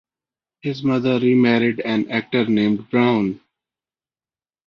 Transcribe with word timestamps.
His 0.63 0.81
mother 0.81 1.19
remarried 1.19 1.79
an 1.81 2.09
actor 2.09 2.47
named 2.47 2.89
Brown. 2.89 3.39